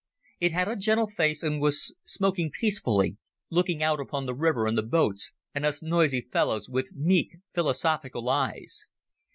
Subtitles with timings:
[0.39, 3.17] It had a gentle face, and was smoking peacefully,
[3.51, 8.27] looking out upon the river and the boats and us noisy fellows with meek philosophical
[8.27, 8.87] eyes.